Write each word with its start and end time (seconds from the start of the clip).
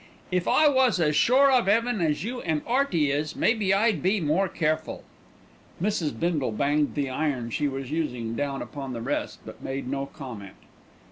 If 0.31 0.47
I 0.47 0.67
was 0.67 0.99
as 0.99 1.15
sure 1.15 1.51
of 1.51 1.67
'eaven 1.69 2.01
as 2.01 2.23
you 2.23 2.41
an' 2.41 2.63
'Earty 2.67 3.11
is, 3.11 3.35
maybe 3.35 3.71
I'd 3.71 4.01
be 4.01 4.19
more 4.19 4.49
careful." 4.49 5.03
Mrs. 5.79 6.19
Bindle 6.19 6.51
banged 6.53 6.95
the 6.95 7.11
iron 7.11 7.51
she 7.51 7.67
was 7.67 7.91
using 7.91 8.33
down 8.35 8.63
upon 8.63 8.93
the 8.93 9.01
rest, 9.01 9.41
but 9.45 9.61
made 9.61 9.87
no 9.87 10.07
comment. 10.07 10.55